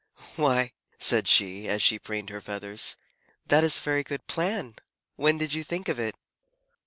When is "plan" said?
4.25-4.77